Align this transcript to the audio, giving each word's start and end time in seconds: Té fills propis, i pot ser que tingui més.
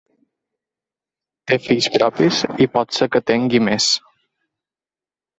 Té 1.51 1.57
fills 1.65 1.89
propis, 1.97 2.39
i 2.67 2.67
pot 2.77 2.97
ser 2.99 3.07
que 3.17 3.21
tingui 3.33 3.61
més. 3.67 3.91